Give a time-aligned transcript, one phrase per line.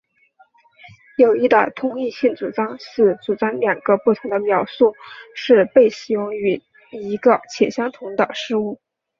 [1.17, 4.95] 有益的同一性主张是主张两个不同的描述
[5.35, 8.81] 是被使用于一个且相同的事物。